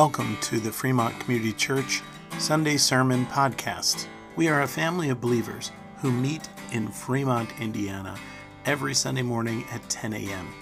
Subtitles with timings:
[0.00, 2.00] Welcome to the Fremont Community Church
[2.38, 4.06] Sunday Sermon Podcast.
[4.34, 8.16] We are a family of believers who meet in Fremont, Indiana
[8.64, 10.54] every Sunday morning at 10 a.m.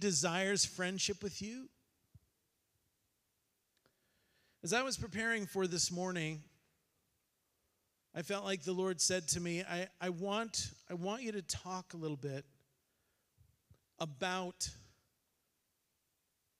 [0.00, 1.68] desires friendship with you?
[4.62, 6.42] As I was preparing for this morning,
[8.14, 11.42] I felt like the Lord said to me, I, I, want, I want you to
[11.42, 12.44] talk a little bit
[13.98, 14.68] about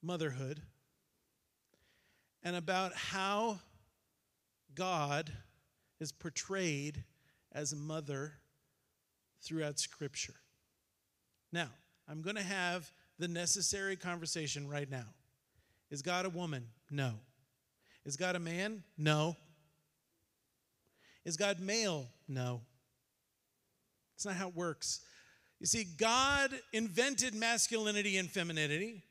[0.03, 0.61] motherhood
[2.42, 3.59] and about how
[4.75, 5.33] God
[5.98, 7.03] is portrayed
[7.53, 8.34] as a mother
[9.41, 10.34] throughout Scripture.
[11.53, 11.69] Now,
[12.09, 15.06] I'm going to have the necessary conversation right now.
[15.91, 16.64] Is God a woman?
[16.91, 17.12] No.
[18.05, 18.83] Is God a man?
[18.98, 19.36] No.
[21.25, 22.06] Is God male?
[22.28, 22.61] No.
[24.14, 25.00] It's not how it works.
[25.61, 29.03] You see, God invented masculinity and femininity.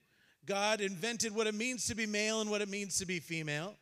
[0.46, 3.76] God invented what it means to be male and what it means to be female.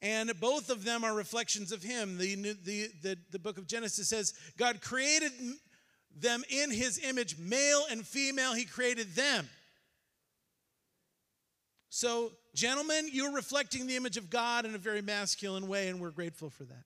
[0.00, 2.18] And both of them are reflections of Him.
[2.18, 5.32] The, the, the, the book of Genesis says God created
[6.20, 9.48] them in his image, male and female, he created them.
[11.90, 16.10] So, gentlemen, you're reflecting the image of God in a very masculine way, and we're
[16.10, 16.84] grateful for that.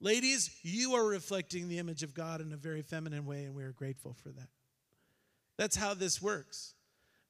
[0.00, 3.62] Ladies, you are reflecting the image of God in a very feminine way, and we
[3.62, 4.48] are grateful for that.
[5.56, 6.74] That's how this works.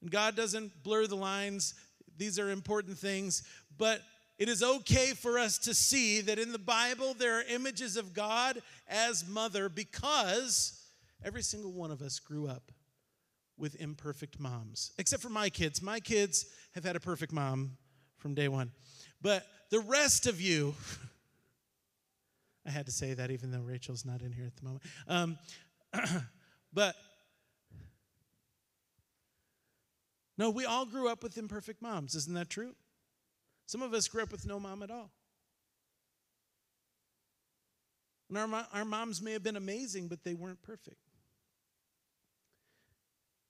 [0.00, 1.75] And God doesn't blur the lines,
[2.16, 3.43] these are important things,
[3.78, 4.00] but
[4.38, 8.15] it is okay for us to see that in the Bible there are images of
[8.15, 10.81] God as mother because
[11.25, 12.71] Every single one of us grew up
[13.57, 15.81] with imperfect moms, except for my kids.
[15.81, 17.79] My kids have had a perfect mom
[18.19, 18.73] from day one.
[19.23, 20.75] But the rest of you,
[22.67, 24.83] I had to say that even though Rachel's not in here at the moment.
[25.09, 25.39] Um,
[26.73, 26.95] but
[30.37, 32.15] no, we all grew up with imperfect moms.
[32.15, 32.75] Isn't that true?
[33.67, 35.11] Some of us grew up with no mom at all.
[38.29, 40.99] And our, our moms may have been amazing, but they weren't perfect.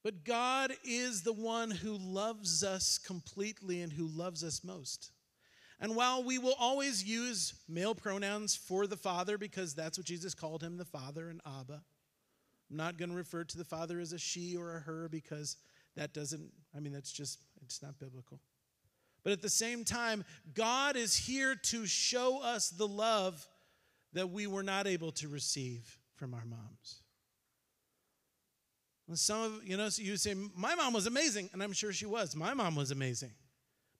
[0.04, 5.10] But God is the one who loves us completely and who loves us most.
[5.80, 10.34] And while we will always use male pronouns for the Father because that's what Jesus
[10.34, 11.82] called him, the Father and Abba,
[12.70, 15.56] I'm not going to refer to the Father as a she or a her because
[15.96, 18.40] that doesn't, I mean, that's just, it's not biblical.
[19.22, 20.22] But at the same time,
[20.52, 23.46] God is here to show us the love
[24.12, 27.00] that we were not able to receive from our moms.
[29.12, 32.06] Some of you know, so you say, My mom was amazing, and I'm sure she
[32.06, 32.34] was.
[32.34, 33.32] My mom was amazing,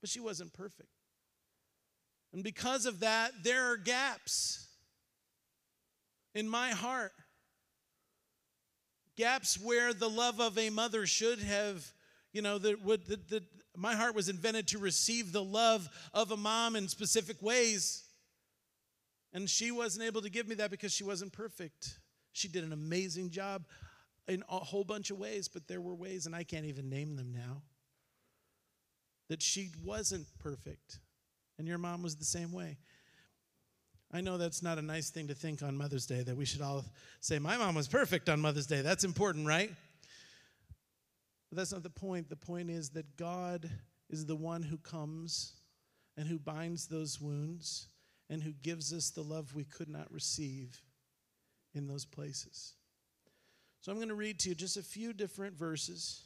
[0.01, 0.89] but she wasn't perfect.
[2.33, 4.67] And because of that, there are gaps
[6.35, 7.13] in my heart.
[9.17, 11.87] Gaps where the love of a mother should have,
[12.33, 13.45] you know, that would that, that
[13.77, 18.05] my heart was invented to receive the love of a mom in specific ways.
[19.33, 21.99] And she wasn't able to give me that because she wasn't perfect.
[22.33, 23.65] She did an amazing job
[24.29, 27.17] in a whole bunch of ways, but there were ways, and I can't even name
[27.17, 27.63] them now,
[29.29, 30.99] that she wasn't perfect.
[31.59, 32.79] And your mom was the same way.
[34.13, 36.61] I know that's not a nice thing to think on Mother's Day, that we should
[36.61, 36.85] all
[37.21, 38.81] say, My mom was perfect on Mother's Day.
[38.81, 39.71] That's important, right?
[41.51, 42.29] But that's not the point.
[42.29, 43.69] The point is that God
[44.09, 45.55] is the one who comes
[46.17, 47.89] and who binds those wounds
[48.31, 50.81] and who gives us the love we could not receive
[51.75, 52.75] in those places.
[53.85, 56.23] So I'm going to read to you just a few different verses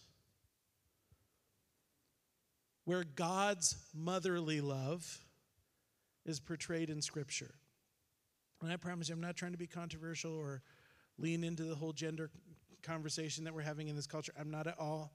[2.85, 5.19] where God's motherly love
[6.25, 7.53] is portrayed in Scripture.
[8.63, 10.63] And I promise you, I'm not trying to be controversial or
[11.19, 12.31] lean into the whole gender
[12.85, 14.33] conversation that we're having in this culture.
[14.39, 15.11] I'm not at all.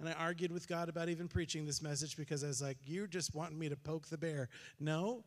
[0.00, 3.06] And I argued with God about even preaching this message because I was like, You're
[3.06, 4.50] just wanting me to poke the bear.
[4.78, 5.24] No,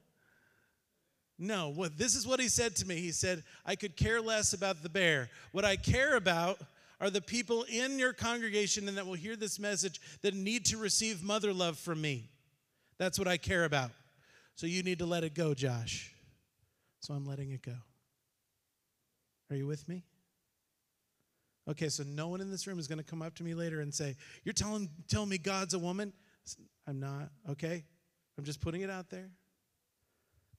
[1.43, 2.95] no, well, this is what he said to me.
[2.95, 5.29] He said, I could care less about the bear.
[5.51, 6.59] What I care about
[7.01, 10.77] are the people in your congregation and that will hear this message that need to
[10.77, 12.29] receive mother love from me.
[12.97, 13.91] That's what I care about.
[14.55, 16.13] So you need to let it go, Josh.
[17.01, 17.75] So I'm letting it go.
[19.49, 20.03] Are you with me?
[21.69, 23.81] Okay, so no one in this room is going to come up to me later
[23.81, 26.13] and say, You're telling, telling me God's a woman?
[26.87, 27.83] I'm not, okay?
[28.37, 29.29] I'm just putting it out there.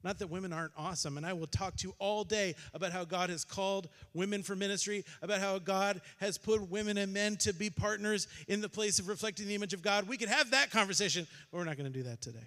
[0.05, 3.05] Not that women aren't awesome, and I will talk to you all day about how
[3.05, 7.55] God has called women for ministry, about how God has put women and men to
[7.55, 10.07] be partners in the place of reflecting the image of God.
[10.07, 12.47] We could have that conversation, but we're not going to do that today.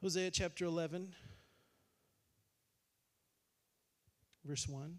[0.00, 1.12] Hosea chapter 11,
[4.44, 4.96] verse 1.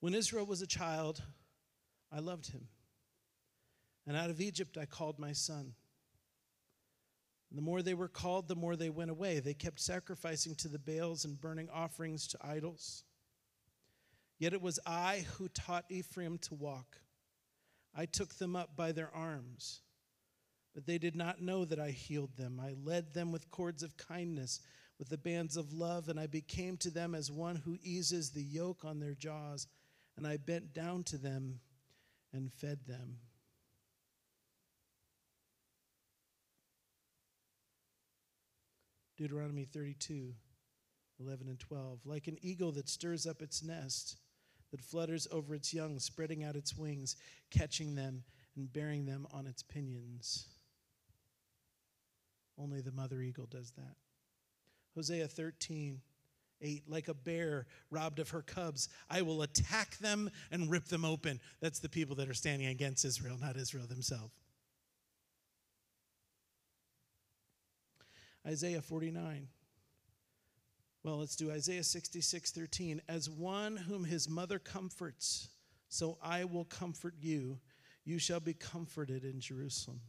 [0.00, 1.22] When Israel was a child,
[2.12, 2.68] I loved him.
[4.06, 5.74] And out of Egypt I called my son.
[7.50, 9.40] And the more they were called, the more they went away.
[9.40, 13.04] They kept sacrificing to the Baals and burning offerings to idols.
[14.38, 16.98] Yet it was I who taught Ephraim to walk
[17.98, 19.80] I took them up by their arms.
[20.72, 22.60] But they did not know that I healed them.
[22.62, 24.60] I led them with cords of kindness,
[24.98, 28.42] with the bands of love, and I became to them as one who eases the
[28.42, 29.66] yoke on their jaws.
[30.18, 31.60] And I bent down to them
[32.32, 33.18] and fed them.
[39.16, 40.34] Deuteronomy 32,
[41.20, 42.00] 11 and 12.
[42.04, 44.16] Like an eagle that stirs up its nest,
[44.72, 47.14] that flutters over its young, spreading out its wings,
[47.52, 48.24] catching them
[48.56, 50.48] and bearing them on its pinions.
[52.60, 53.94] Only the mother eagle does that.
[54.96, 56.00] Hosea 13,
[56.60, 56.84] 8.
[56.88, 61.40] Like a bear robbed of her cubs, I will attack them and rip them open.
[61.60, 64.32] That's the people that are standing against Israel, not Israel themselves.
[68.46, 69.48] Isaiah 49.
[71.02, 73.02] Well, let's do Isaiah 66 13.
[73.08, 75.48] As one whom his mother comforts,
[75.88, 77.58] so I will comfort you.
[78.04, 80.00] You shall be comforted in Jerusalem.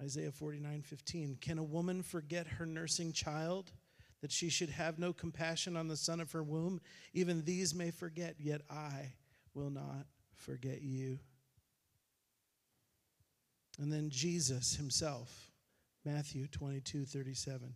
[0.00, 1.38] Isaiah 49 15.
[1.40, 3.72] Can a woman forget her nursing child,
[4.20, 6.80] that she should have no compassion on the son of her womb?
[7.14, 9.12] Even these may forget, yet I
[9.54, 10.06] will not
[10.36, 11.18] forget you.
[13.78, 15.50] And then Jesus himself,
[16.04, 17.74] Matthew 22 37.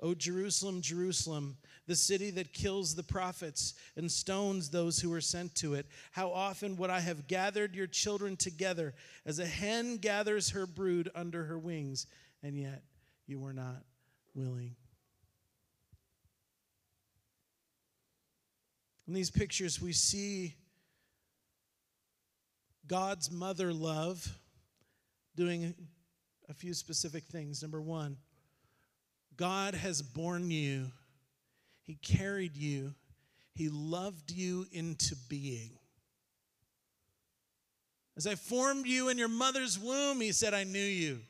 [0.00, 1.56] O Jerusalem, Jerusalem,
[1.88, 6.30] the city that kills the prophets and stones those who are sent to it, how
[6.30, 8.94] often would I have gathered your children together
[9.26, 12.06] as a hen gathers her brood under her wings,
[12.44, 12.84] and yet
[13.26, 13.82] you were not
[14.34, 14.76] willing.
[19.08, 20.54] In these pictures, we see
[22.86, 24.38] God's mother love
[25.34, 25.74] doing
[26.46, 27.62] a few specific things.
[27.62, 28.18] Number one,
[29.34, 30.92] God has born you,
[31.84, 32.94] He carried you,
[33.54, 35.70] He loved you into being.
[38.14, 41.20] As I formed you in your mother's womb, He said, I knew you.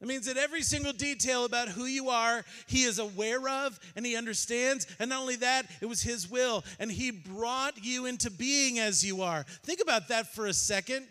[0.00, 4.06] That means that every single detail about who you are, he is aware of and
[4.06, 4.86] he understands.
[5.00, 6.64] And not only that, it was his will.
[6.78, 9.44] And he brought you into being as you are.
[9.64, 11.06] Think about that for a second.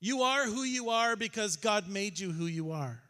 [0.00, 3.02] You are who you are because God made you who you are.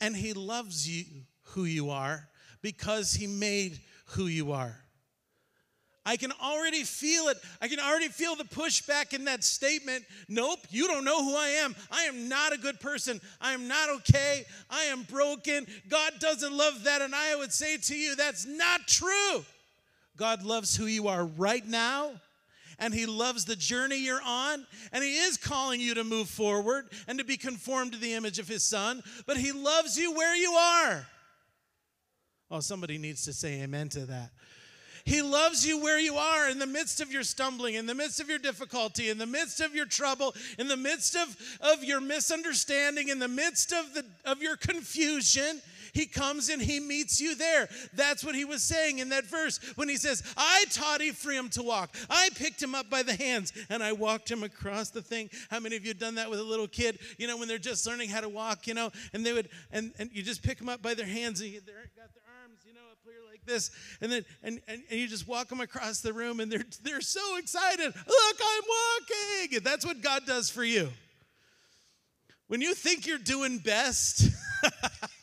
[0.00, 1.04] And He loves you
[1.48, 2.28] who you are
[2.62, 4.83] because He made who you are.
[6.06, 7.38] I can already feel it.
[7.62, 10.04] I can already feel the pushback in that statement.
[10.28, 11.74] Nope, you don't know who I am.
[11.90, 13.20] I am not a good person.
[13.40, 14.44] I am not okay.
[14.68, 15.66] I am broken.
[15.88, 17.00] God doesn't love that.
[17.00, 19.44] And I would say to you, that's not true.
[20.16, 22.12] God loves who you are right now
[22.78, 26.86] and He loves the journey you're on, and He is calling you to move forward
[27.06, 30.34] and to be conformed to the image of His Son, but He loves you where
[30.34, 31.06] you are.
[32.50, 34.30] Oh, somebody needs to say amen to that.
[35.04, 38.20] He loves you where you are in the midst of your stumbling, in the midst
[38.20, 42.00] of your difficulty, in the midst of your trouble, in the midst of, of your
[42.00, 45.60] misunderstanding, in the midst of, the, of your confusion.
[45.92, 47.68] He comes and he meets you there.
[47.92, 51.62] That's what he was saying in that verse when he says, I taught Ephraim to
[51.62, 51.94] walk.
[52.10, 55.30] I picked him up by the hands and I walked him across the thing.
[55.50, 56.98] How many of you done that with a little kid?
[57.16, 59.92] You know, when they're just learning how to walk, you know, and they would, and,
[59.98, 62.23] and you just pick them up by their hands and they got their
[62.74, 63.70] know, up here like this.
[64.00, 67.00] And then, and, and, and you just walk them across the room and they're, they're
[67.00, 67.86] so excited.
[67.86, 69.60] Look, I'm walking.
[69.62, 70.88] That's what God does for you.
[72.48, 74.28] When you think you're doing best,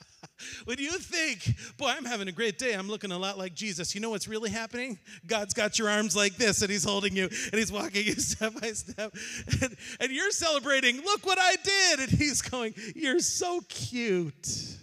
[0.66, 3.96] When you think, boy, I'm having a great day, I'm looking a lot like Jesus,
[3.96, 5.00] you know what's really happening?
[5.26, 8.60] God's got your arms like this, and He's holding you, and He's walking you step
[8.60, 9.14] by step.
[9.62, 12.00] And, and you're celebrating, look what I did.
[12.02, 14.78] And He's going, You're so cute.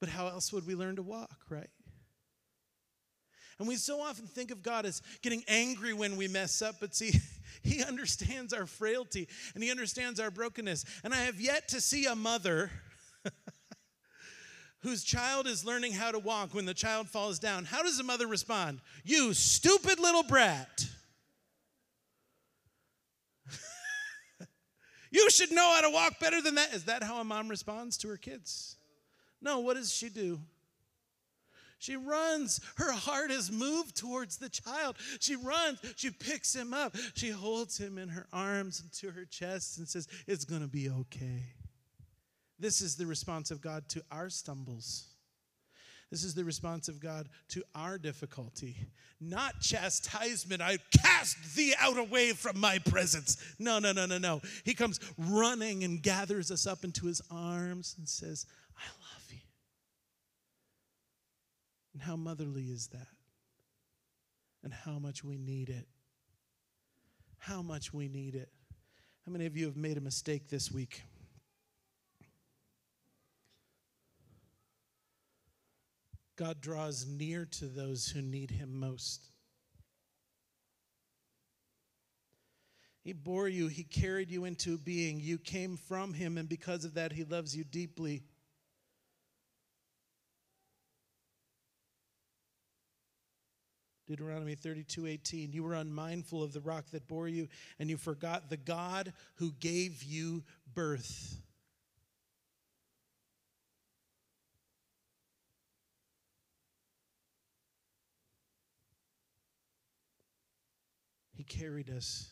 [0.00, 1.70] But how else would we learn to walk, right?
[3.58, 6.94] And we so often think of God as getting angry when we mess up, but
[6.94, 7.12] see,
[7.62, 10.84] He understands our frailty and He understands our brokenness.
[11.02, 12.70] And I have yet to see a mother
[14.80, 17.64] whose child is learning how to walk when the child falls down.
[17.64, 18.80] How does the mother respond?
[19.04, 20.86] You stupid little brat.
[25.10, 26.72] you should know how to walk better than that.
[26.72, 28.77] Is that how a mom responds to her kids?
[29.40, 30.40] No, what does she do?
[31.78, 32.60] She runs.
[32.76, 34.96] Her heart is moved towards the child.
[35.20, 35.78] She runs.
[35.96, 36.96] She picks him up.
[37.14, 40.68] She holds him in her arms and to her chest and says, It's going to
[40.68, 41.44] be okay.
[42.58, 45.04] This is the response of God to our stumbles.
[46.10, 48.76] This is the response of God to our difficulty.
[49.20, 50.62] Not chastisement.
[50.62, 53.36] I cast thee out away from my presence.
[53.58, 54.40] No, no, no, no, no.
[54.64, 59.38] He comes running and gathers us up into his arms and says, I love you.
[61.92, 63.08] And how motherly is that?
[64.62, 65.86] And how much we need it.
[67.38, 68.50] How much we need it.
[69.24, 71.02] How many of you have made a mistake this week?
[76.36, 79.28] God draws near to those who need him most.
[83.02, 85.18] He bore you, he carried you into being.
[85.18, 88.22] You came from him, and because of that, he loves you deeply.
[94.08, 95.52] Deuteronomy 32 18.
[95.52, 97.46] You were unmindful of the rock that bore you,
[97.78, 100.42] and you forgot the God who gave you
[100.74, 101.36] birth.
[111.36, 112.30] He carried us,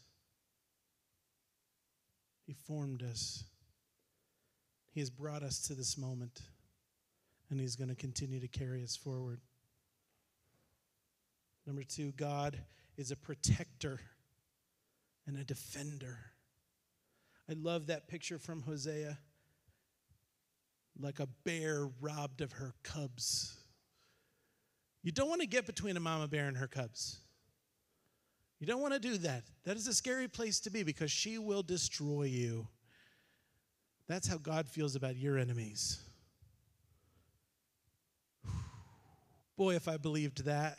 [2.47, 3.45] He formed us.
[4.92, 6.40] He has brought us to this moment,
[7.50, 9.40] and He's going to continue to carry us forward.
[11.66, 12.58] Number two, God
[12.96, 14.00] is a protector
[15.26, 16.18] and a defender.
[17.49, 19.18] I love that picture from Hosea
[20.99, 23.56] like a bear robbed of her cubs.
[25.02, 27.18] You don't want to get between a mama bear and her cubs.
[28.58, 29.44] You don't want to do that.
[29.64, 32.66] That is a scary place to be because she will destroy you.
[34.08, 35.99] That's how God feels about your enemies.
[39.56, 40.78] Boy, if I believed that.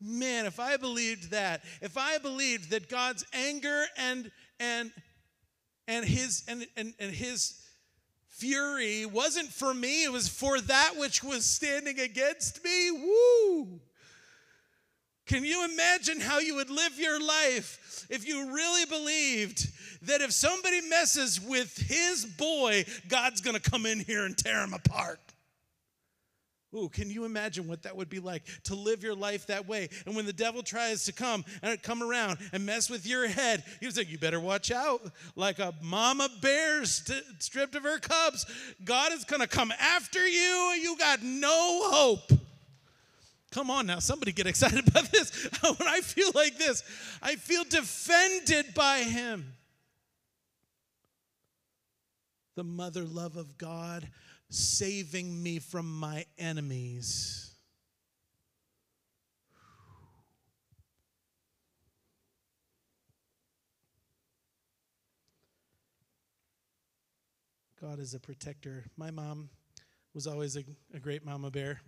[0.00, 4.90] Man, if I believed that, if I believed that God's anger and and
[5.86, 7.60] and his and, and, and his
[8.28, 12.90] fury wasn't for me, it was for that which was standing against me.
[12.90, 13.80] Woo!
[15.26, 19.68] Can you imagine how you would live your life if you really believed
[20.02, 24.74] that if somebody messes with his boy, God's to come in here and tear him
[24.74, 25.20] apart?
[26.72, 29.88] Ooh, can you imagine what that would be like to live your life that way?
[30.06, 33.64] And when the devil tries to come and come around and mess with your head,
[33.80, 35.00] you say, You better watch out.
[35.34, 38.46] Like a mama bear st- stripped of her cubs,
[38.84, 40.76] God is going to come after you.
[40.80, 42.30] You got no hope.
[43.50, 45.48] Come on now, somebody get excited about this.
[45.62, 46.84] when I feel like this,
[47.20, 49.54] I feel defended by Him.
[52.54, 54.06] The mother love of God
[54.50, 57.52] saving me from my enemies.
[67.80, 68.84] God is a protector.
[68.98, 69.48] My mom
[70.12, 71.80] was always a, a great mama bear.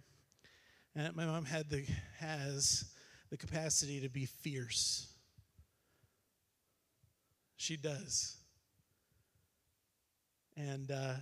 [0.95, 1.85] And my mom had the
[2.19, 2.85] has
[3.31, 5.13] the capacity to be fierce.
[7.57, 8.37] She does.
[10.57, 11.15] And uh,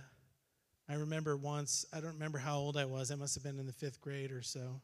[0.91, 3.11] I remember once, I don't remember how old I was.
[3.11, 4.81] I must have been in the fifth grade or so.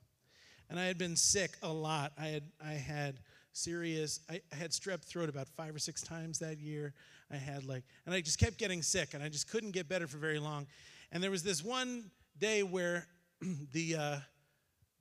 [0.70, 2.14] And I had been sick a lot.
[2.18, 3.20] I had, I had
[3.52, 6.94] serious, I, had strep throat about five or six times that year.
[7.30, 10.08] I had like, and I just kept getting sick and I just couldn't get better
[10.08, 10.66] for very long.
[11.12, 12.10] And there was this one
[12.40, 13.06] day where
[13.74, 14.18] the, uh,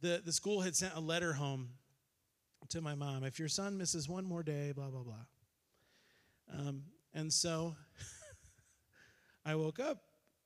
[0.01, 1.69] the, the school had sent a letter home
[2.71, 5.15] to my mom if your son misses one more day, blah, blah, blah.
[6.53, 6.83] Um,
[7.15, 7.77] and so
[9.47, 9.99] I woke up,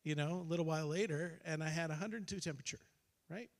[0.04, 2.80] you know, a little while later, and I had 102 temperature,
[3.28, 3.50] right?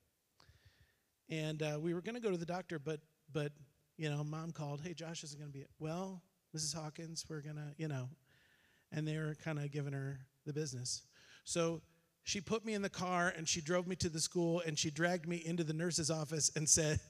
[1.29, 3.01] And uh, we were going to go to the doctor, but,
[3.33, 3.53] but,
[3.97, 6.23] you know, mom called, hey, Josh isn't going to be, well,
[6.57, 6.75] Mrs.
[6.75, 8.09] Hawkins, we're to, you know,
[8.93, 11.03] and they were kind of giving her the business.
[11.45, 11.83] So
[12.25, 14.91] she put me in the car and she drove me to the school and she
[14.91, 17.01] dragged me into the nurse's office and said,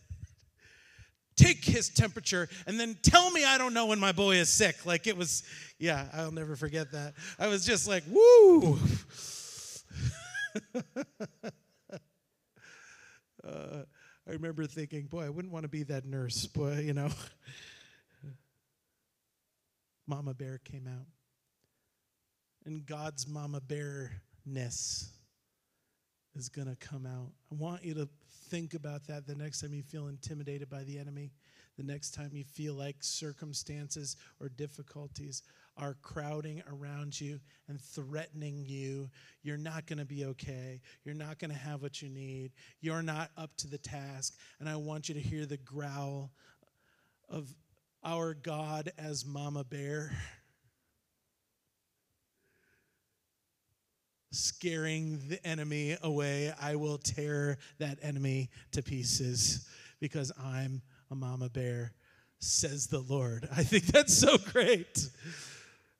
[1.40, 4.84] Take his temperature and then tell me I don't know when my boy is sick.
[4.84, 5.42] Like it was,
[5.78, 7.14] yeah, I'll never forget that.
[7.38, 8.74] I was just like, woo.
[13.42, 13.84] uh,
[14.28, 17.08] I remember thinking, boy, I wouldn't want to be that nurse, boy, you know.
[20.06, 21.06] Mama Bear came out.
[22.66, 25.08] And God's Mama Bearness
[26.34, 27.32] is going to come out.
[27.50, 28.10] I want you to
[28.50, 31.30] think about that the next time you feel intimidated by the enemy,
[31.78, 35.42] the next time you feel like circumstances or difficulties
[35.76, 39.08] are crowding around you and threatening you.
[39.42, 40.80] You're not going to be okay.
[41.04, 42.50] You're not going to have what you need.
[42.80, 44.34] You're not up to the task.
[44.58, 46.32] And I want you to hear the growl
[47.28, 47.48] of
[48.04, 50.12] our God as Mama Bear.
[54.32, 59.68] Scaring the enemy away, I will tear that enemy to pieces
[59.98, 61.92] because I'm a mama bear,
[62.38, 63.48] says the Lord.
[63.56, 65.08] I think that's so great.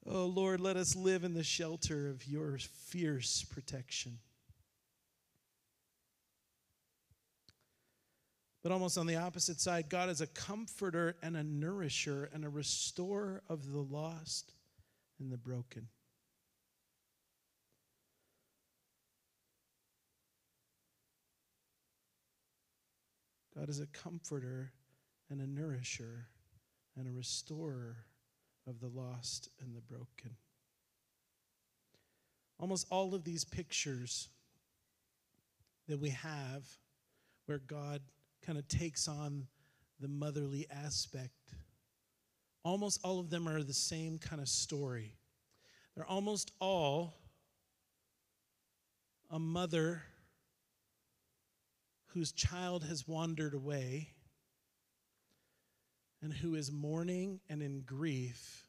[0.07, 4.19] Oh Lord, let us live in the shelter of your fierce protection.
[8.63, 12.49] But almost on the opposite side, God is a comforter and a nourisher and a
[12.49, 14.53] restorer of the lost
[15.19, 15.89] and the broken.
[23.61, 24.73] God is a comforter
[25.29, 26.29] and a nourisher
[26.97, 27.99] and a restorer
[28.67, 30.35] of the lost and the broken.
[32.59, 34.31] Almost all of these pictures
[35.89, 36.65] that we have
[37.45, 38.01] where God
[38.47, 39.47] kind of takes on
[40.01, 41.53] the motherly aspect,
[42.65, 45.17] almost all of them are the same kind of story.
[45.95, 47.13] They're almost all
[49.31, 50.03] a mother
[52.15, 54.11] whose child has wandered away
[56.23, 58.67] and who is mourning and in grief,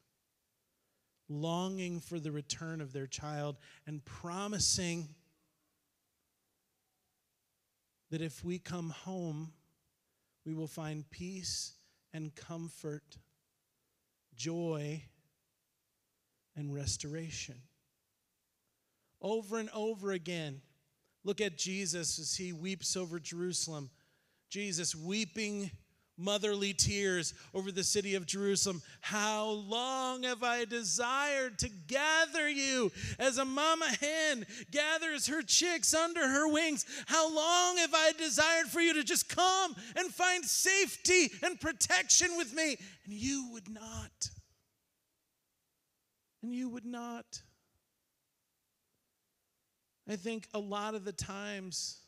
[1.27, 3.57] longing for the return of their child
[3.87, 5.09] and promising
[8.09, 9.53] that if we come home,
[10.45, 11.73] we will find peace
[12.13, 13.17] and comfort,
[14.35, 15.01] joy
[16.55, 17.55] and restoration.
[19.21, 20.61] Over and over again,
[21.23, 23.89] look at Jesus as he weeps over Jerusalem.
[24.49, 25.71] Jesus weeping
[26.17, 28.81] motherly tears over the city of Jerusalem.
[29.01, 35.93] How long have I desired to gather you as a mama hen gathers her chicks
[35.93, 36.85] under her wings?
[37.07, 42.37] How long have I desired for you to just come and find safety and protection
[42.37, 42.77] with me?
[43.05, 44.29] And you would not.
[46.43, 47.41] And you would not.
[50.09, 51.99] I think a lot of the times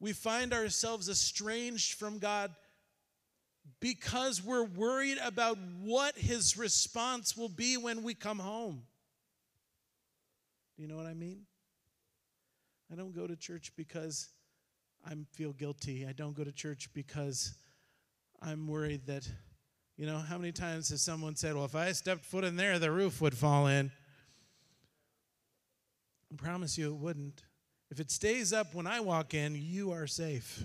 [0.00, 2.54] we find ourselves estranged from God
[3.80, 8.82] because we're worried about what his response will be when we come home.
[10.76, 11.42] Do you know what I mean?
[12.92, 14.28] I don't go to church because
[15.06, 16.06] I feel guilty.
[16.06, 17.54] I don't go to church because
[18.42, 19.28] I'm worried that,
[19.96, 22.78] you know, how many times has someone said, well, if I stepped foot in there,
[22.78, 23.90] the roof would fall in?
[26.34, 27.44] I promise you it wouldn't.
[27.90, 30.64] If it stays up when I walk in, you are safe.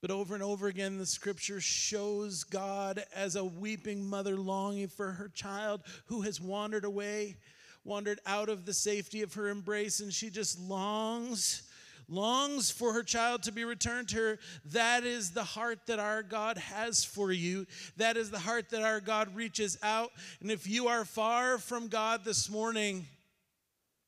[0.00, 5.12] But over and over again, the scripture shows God as a weeping mother longing for
[5.12, 7.36] her child who has wandered away,
[7.84, 11.67] wandered out of the safety of her embrace, and she just longs,
[12.08, 14.38] longs for her child to be returned to her.
[14.66, 17.66] That is the heart that our God has for you.
[17.96, 20.10] That is the heart that our God reaches out.
[20.40, 23.06] And if you are far from God this morning,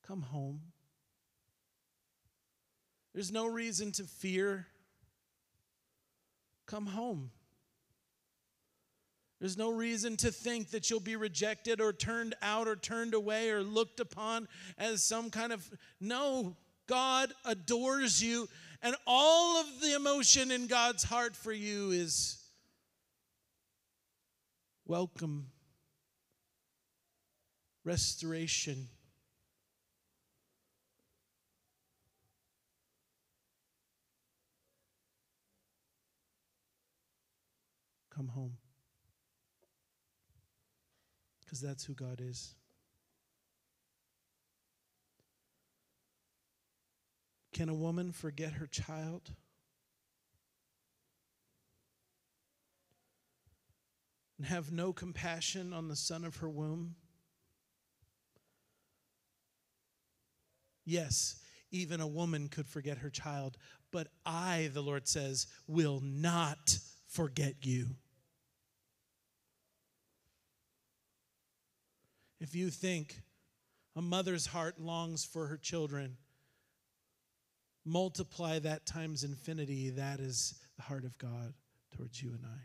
[0.07, 0.61] come home.
[3.15, 4.67] There's no reason to fear
[6.71, 7.31] come home.
[9.41, 13.51] There's no reason to think that you'll be rejected or turned out or turned away
[13.51, 14.47] or looked upon
[14.79, 15.69] as some kind of.
[15.99, 16.57] No,
[16.91, 18.49] God adores you,
[18.83, 22.43] and all of the emotion in God's heart for you is
[24.85, 25.47] welcome,
[27.85, 28.89] restoration
[38.21, 38.57] come home.
[41.45, 42.55] Because that's who God is.
[47.53, 49.33] Can a woman forget her child?
[54.39, 56.95] And have no compassion on the son of her womb?
[60.85, 61.37] Yes,
[61.71, 63.57] even a woman could forget her child,
[63.93, 67.91] but I, the Lord says, will not forget you.
[72.41, 73.21] If you think
[73.95, 76.17] a mother's heart longs for her children,
[77.91, 79.91] multiply that times infinity.
[79.91, 81.53] That is the heart of God
[81.97, 82.61] towards you and I.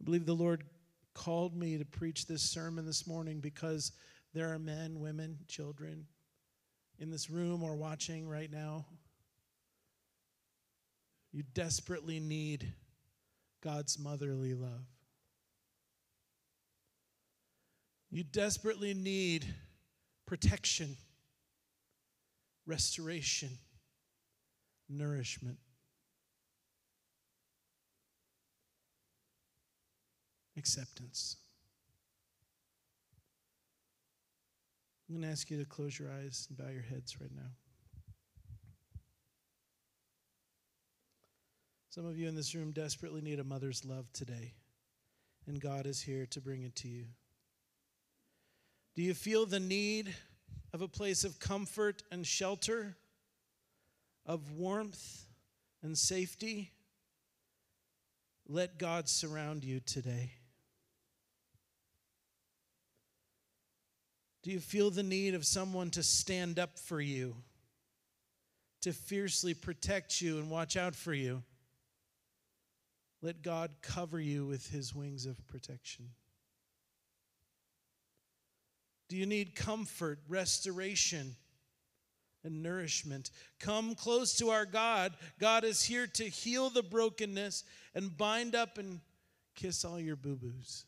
[0.00, 0.64] I believe the Lord
[1.14, 3.92] called me to preach this sermon this morning because
[4.34, 6.06] there are men, women, children
[6.98, 8.84] in this room or watching right now.
[11.32, 12.72] You desperately need
[13.62, 14.91] God's motherly love.
[18.12, 19.46] You desperately need
[20.26, 20.96] protection,
[22.66, 23.48] restoration,
[24.88, 25.58] nourishment.
[30.54, 31.38] acceptance.
[35.08, 37.50] I'm going to ask you to close your eyes and bow your heads right now.
[41.88, 44.52] Some of you in this room desperately need a mother's love today,
[45.46, 47.06] and God is here to bring it to you.
[48.94, 50.14] Do you feel the need
[50.72, 52.96] of a place of comfort and shelter,
[54.26, 55.26] of warmth
[55.82, 56.72] and safety?
[58.46, 60.32] Let God surround you today.
[64.42, 67.36] Do you feel the need of someone to stand up for you,
[68.82, 71.42] to fiercely protect you and watch out for you?
[73.22, 76.08] Let God cover you with his wings of protection.
[79.12, 81.36] Do you need comfort, restoration,
[82.44, 83.30] and nourishment?
[83.60, 85.12] Come close to our God.
[85.38, 89.00] God is here to heal the brokenness and bind up and
[89.54, 90.86] kiss all your boo boos.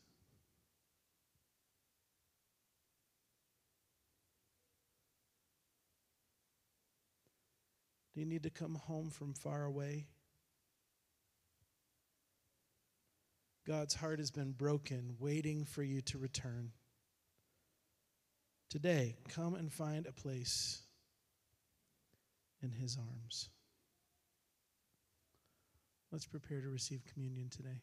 [8.15, 10.07] Do you need to come home from far away?
[13.67, 16.71] God's heart has been broken, waiting for you to return.
[18.69, 20.81] Today, come and find a place
[22.61, 23.49] in His arms.
[26.11, 27.81] Let's prepare to receive communion today.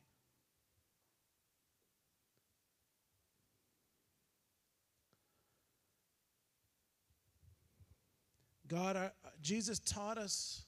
[8.69, 10.63] God, our, Jesus taught us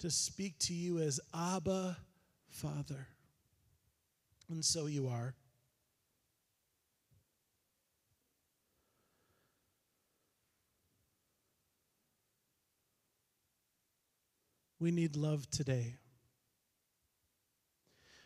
[0.00, 1.96] to speak to you as Abba,
[2.50, 3.06] Father.
[4.50, 5.34] And so you are.
[14.78, 15.96] We need love today.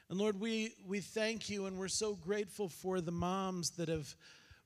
[0.09, 4.13] And Lord, we, we thank you and we're so grateful for the moms that have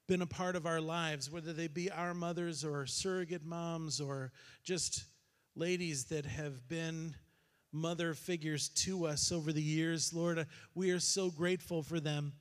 [0.06, 4.32] been a part of our lives, whether they be our mothers or surrogate moms or
[4.62, 5.04] just
[5.54, 7.14] ladies that have been
[7.72, 10.14] mother figures to us over the years.
[10.14, 12.32] Lord, we are so grateful for them.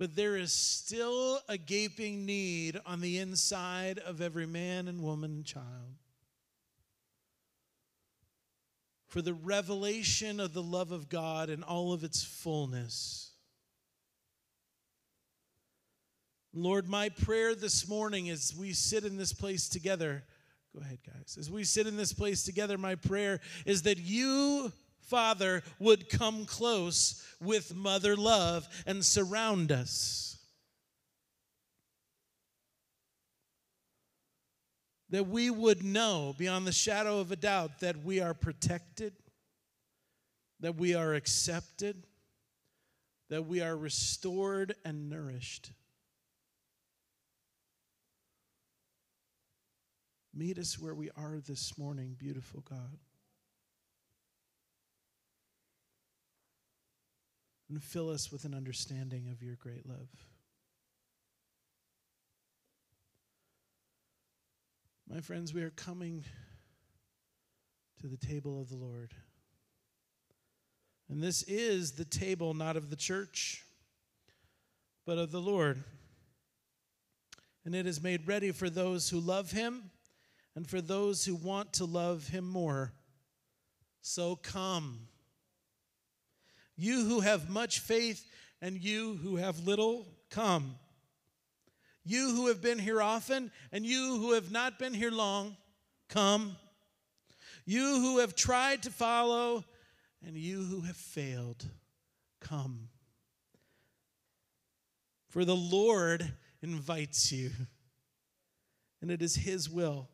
[0.00, 5.30] But there is still a gaping need on the inside of every man and woman
[5.30, 5.98] and child
[9.08, 13.32] for the revelation of the love of God in all of its fullness.
[16.52, 20.24] Lord, my prayer this morning as we sit in this place together,
[20.74, 21.36] go ahead, guys.
[21.38, 26.44] As we sit in this place together, my prayer is that you, Father, would come
[26.44, 30.27] close with mother love and surround us.
[35.10, 39.14] That we would know beyond the shadow of a doubt that we are protected,
[40.60, 42.04] that we are accepted,
[43.30, 45.72] that we are restored and nourished.
[50.34, 52.98] Meet us where we are this morning, beautiful God.
[57.68, 60.27] And fill us with an understanding of your great love.
[65.10, 66.22] My friends, we are coming
[68.02, 69.14] to the table of the Lord.
[71.08, 73.64] And this is the table not of the church,
[75.06, 75.82] but of the Lord.
[77.64, 79.90] And it is made ready for those who love him
[80.54, 82.92] and for those who want to love him more.
[84.02, 85.08] So come.
[86.76, 90.74] You who have much faith and you who have little, come.
[92.08, 95.58] You who have been here often and you who have not been here long,
[96.08, 96.56] come.
[97.66, 99.62] You who have tried to follow
[100.26, 101.66] and you who have failed,
[102.40, 102.88] come.
[105.28, 107.50] For the Lord invites you,
[109.02, 110.08] and it is His will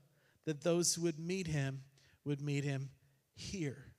[0.47, 1.85] that those who would meet him
[2.25, 2.91] would meet him
[3.37, 3.94] here.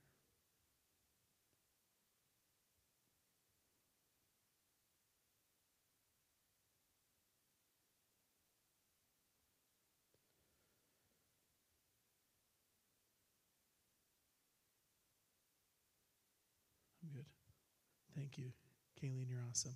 [18.16, 18.52] Thank you.
[19.00, 19.74] Kayleen, you're awesome.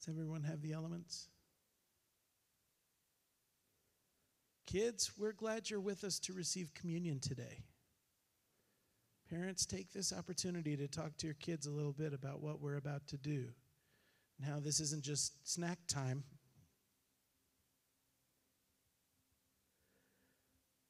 [0.00, 1.28] Does everyone have the elements?
[4.66, 7.64] Kids, we're glad you're with us to receive communion today.
[9.28, 12.76] Parents, take this opportunity to talk to your kids a little bit about what we're
[12.76, 13.46] about to do
[14.38, 16.24] and how this isn't just snack time.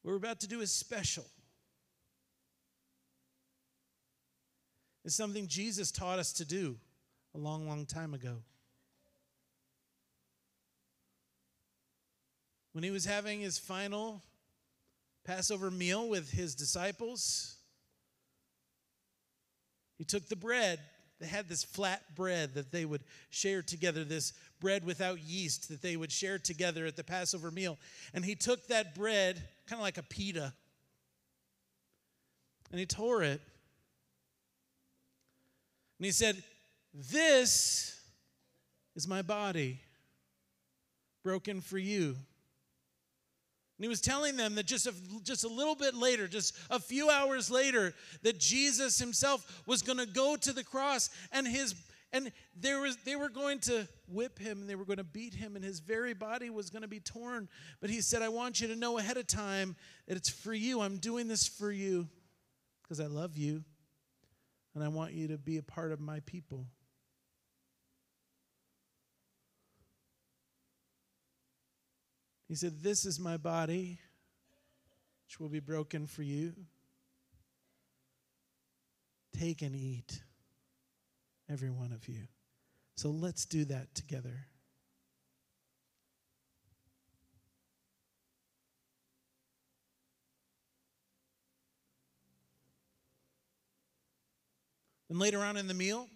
[0.07, 1.25] What we're about to do is special.
[5.05, 6.77] It's something Jesus taught us to do
[7.35, 8.37] a long, long time ago.
[12.71, 14.23] When he was having his final
[15.25, 17.57] Passover meal with his disciples,
[19.99, 20.79] he took the bread.
[21.19, 25.81] They had this flat bread that they would share together, this bread without yeast that
[25.81, 27.79] they would share together at the Passover meal.
[28.13, 30.53] And he took that bread, kind of like a pita,
[32.71, 33.41] and he tore it.
[35.99, 36.43] And he said,
[36.93, 37.99] This
[38.95, 39.81] is my body
[41.23, 42.17] broken for you.
[43.79, 46.81] And he was telling them that just a, just a little bit later, just a
[46.81, 51.75] few hours later, that Jesus himself was going to go to the cross and his
[52.13, 55.35] and there was they were going to whip him and they were going to beat
[55.35, 57.49] him and his very body was going to be torn.
[57.81, 60.81] But he said, I want you to know ahead of time that it's for you.
[60.81, 62.09] I'm doing this for you
[62.83, 63.63] because I love you
[64.75, 66.67] and I want you to be a part of my people.
[72.49, 73.99] He said, This is my body,
[75.25, 76.53] which will be broken for you.
[79.39, 80.23] Take and eat,
[81.51, 82.23] every one of you.
[82.95, 84.47] So let's do that together.
[95.09, 96.09] And later on in the meal,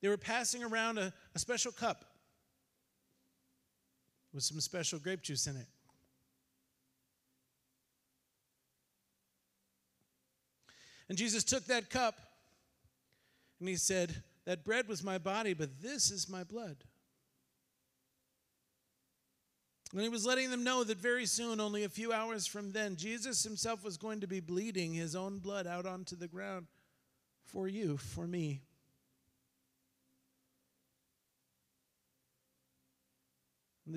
[0.00, 2.04] they were passing around a, a special cup
[4.36, 5.66] with some special grape juice in it.
[11.08, 12.18] And Jesus took that cup
[13.58, 16.76] and he said, That bread was my body, but this is my blood.
[19.92, 22.96] And he was letting them know that very soon, only a few hours from then,
[22.96, 26.66] Jesus himself was going to be bleeding his own blood out onto the ground
[27.46, 28.60] for you, for me.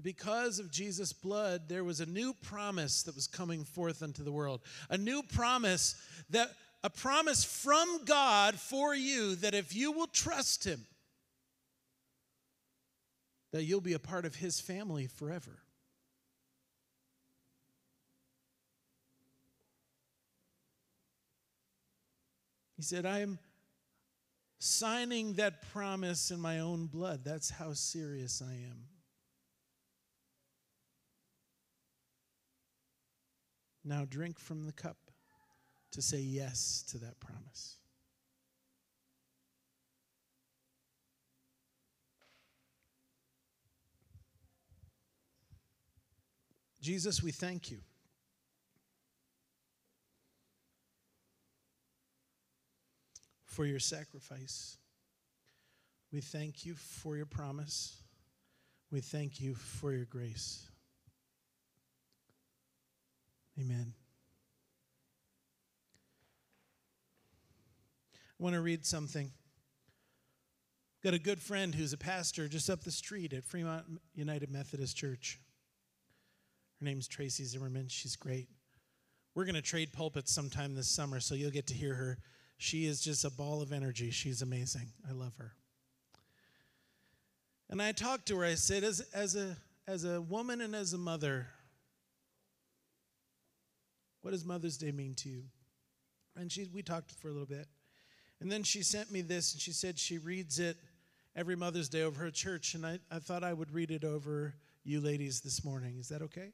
[0.04, 4.32] Because of Jesus' blood, there was a new promise that was coming forth unto the
[4.32, 4.62] world.
[4.90, 5.96] A new promise
[6.30, 6.52] that
[6.84, 10.86] a promise from God for you that if you will trust him,
[13.52, 15.60] that you'll be a part of his family forever.
[22.78, 23.40] He said, I am
[24.60, 27.26] signing that promise in my own blood.
[27.26, 28.99] That's how serious I am.
[33.84, 34.98] Now drink from the cup
[35.92, 37.78] to say yes to that promise.
[46.82, 47.80] Jesus, we thank you.
[53.46, 54.78] For your sacrifice.
[56.14, 58.02] We thank you for your promise.
[58.92, 60.70] We thank you for your grace.
[63.60, 63.94] Amen.
[68.40, 69.32] I want to read something.
[71.04, 74.96] Got a good friend who's a pastor just up the street at Fremont United Methodist
[74.96, 75.40] Church.
[76.80, 77.88] Her name's Tracy Zimmerman.
[77.90, 78.48] She's great.
[79.36, 82.18] We're going to trade pulpits sometime this summer, so you'll get to hear her.
[82.58, 84.12] She is just a ball of energy.
[84.12, 84.88] She's amazing.
[85.08, 85.54] I love her.
[87.70, 88.46] And I talked to her.
[88.46, 91.48] I said, as, as, a, as a woman and as a mother,
[94.22, 95.44] what does Mother's Day mean to you?
[96.36, 97.68] And she, we talked for a little bit.
[98.42, 100.78] And then she sent me this, and she said she reads it
[101.36, 102.74] every Mother's Day over her church.
[102.74, 104.54] And I, I thought I would read it over
[104.84, 105.98] you ladies this morning.
[106.00, 106.52] Is that okay?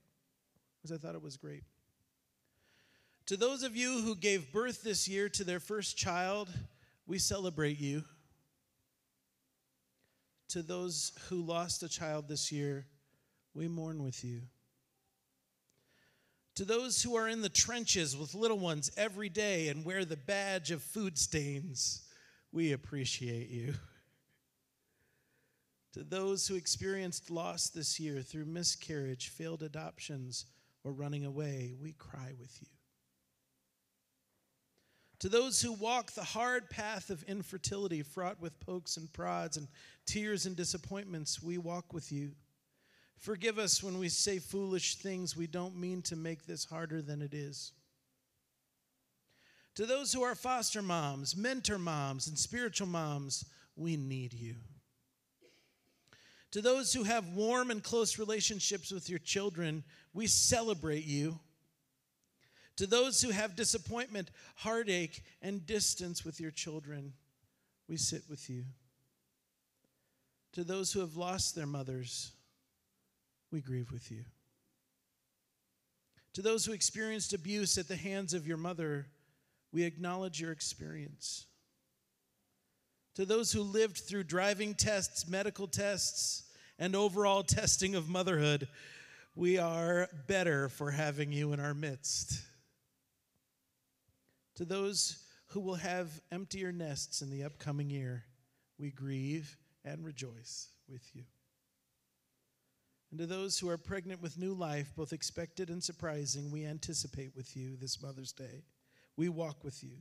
[0.78, 1.64] Because I thought it was great.
[3.28, 6.50] To those of you who gave birth this year to their first child,
[7.08, 8.04] we celebrate you.
[10.50, 12.86] To those who lost a child this year,
[13.56, 14.42] we mourn with you.
[16.56, 20.16] To those who are in the trenches with little ones every day and wear the
[20.16, 22.04] badge of food stains,
[22.52, 23.74] we appreciate you.
[25.94, 30.46] To those who experienced loss this year through miscarriage, failed adoptions,
[30.84, 32.68] or running away, we cry with you.
[35.20, 39.70] To those who walk the hard path of infertility, fraught with pokes and prods and
[40.06, 42.34] tears and disappointments, we walk with you.
[43.18, 45.36] Forgive us when we say foolish things.
[45.36, 47.72] We don't mean to make this harder than it is.
[49.76, 54.56] To those who are foster moms, mentor moms, and spiritual moms, we need you.
[56.52, 61.40] To those who have warm and close relationships with your children, we celebrate you.
[62.78, 67.12] To those who have disappointment, heartache, and distance with your children,
[67.90, 68.64] we sit with you.
[70.54, 72.32] To those who have lost their mothers,
[73.56, 74.24] we grieve with you.
[76.34, 79.08] To those who experienced abuse at the hands of your mother,
[79.72, 81.46] we acknowledge your experience.
[83.16, 86.44] To those who lived through driving tests, medical tests,
[86.78, 88.68] and overall testing of motherhood,
[89.36, 92.42] we are better for having you in our midst
[94.56, 98.24] to those who will have emptier nests in the upcoming year,
[98.78, 101.24] we grieve and rejoice with you.
[103.12, 107.36] And to those who are pregnant with new life, both expected and surprising, we anticipate
[107.36, 108.64] with you this Mother's Day.
[109.16, 109.98] We walk with you.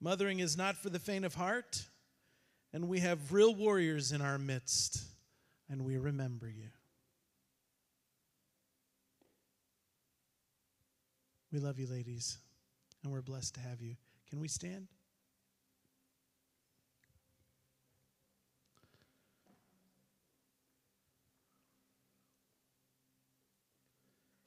[0.00, 1.84] Mothering is not for the faint of heart,
[2.72, 5.02] and we have real warriors in our midst,
[5.68, 6.68] and we remember you.
[11.52, 12.38] We love you, ladies
[13.02, 13.96] and we're blessed to have you.
[14.28, 14.88] Can we stand?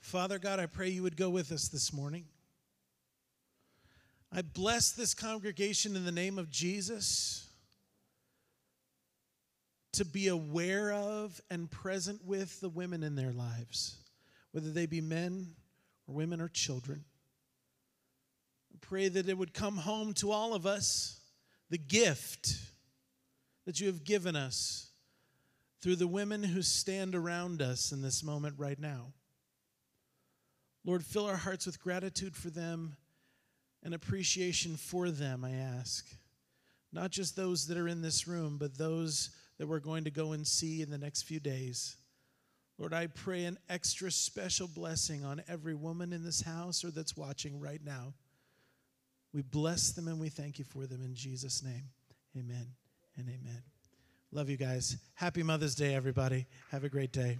[0.05, 2.25] Father God, I pray you would go with us this morning.
[4.31, 7.49] I bless this congregation in the name of Jesus
[9.93, 13.97] to be aware of and present with the women in their lives,
[14.51, 15.55] whether they be men
[16.07, 17.03] or women or children.
[18.71, 21.19] I pray that it would come home to all of us
[21.71, 22.55] the gift
[23.65, 24.91] that you have given us
[25.81, 29.07] through the women who stand around us in this moment right now.
[30.85, 32.95] Lord, fill our hearts with gratitude for them
[33.83, 36.07] and appreciation for them, I ask.
[36.93, 40.33] Not just those that are in this room, but those that we're going to go
[40.33, 41.97] and see in the next few days.
[42.77, 47.15] Lord, I pray an extra special blessing on every woman in this house or that's
[47.15, 48.13] watching right now.
[49.33, 51.89] We bless them and we thank you for them in Jesus' name.
[52.37, 52.67] Amen
[53.17, 53.63] and amen.
[54.31, 54.97] Love you guys.
[55.13, 56.45] Happy Mother's Day, everybody.
[56.71, 57.37] Have a great day.